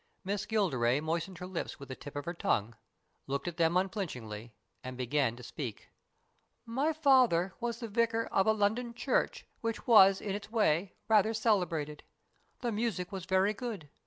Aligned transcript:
Miss 0.23 0.47
Gilderay 0.47 0.99
moistened 0.99 1.37
her 1.37 1.45
lips 1.45 1.79
with 1.79 1.87
the 1.89 1.95
tip 1.95 2.15
of 2.15 2.25
her 2.25 2.33
tongue, 2.33 2.75
looked 3.27 3.47
at 3.47 3.57
them 3.57 3.77
unflinchingly, 3.77 4.51
and 4.83 4.97
began 4.97 5.35
to 5.35 5.43
speak." 5.43 5.89
My 6.79 6.91
father 6.91 7.53
was 7.59 7.81
the 7.81 7.87
vicar 7.87 8.27
ot 8.31 8.47
a 8.47 8.51
London 8.51 8.95
church 8.95 9.45
which 9.59 9.85
was 9.85 10.19
in 10.19 10.33
its 10.33 10.49
way 10.49 10.95
rather 11.07 11.35
celebrated. 11.35 12.01
The 12.61 12.71
music 12.71 13.11
was 13.11 13.25
very 13.25 13.53
good. 13.53 13.89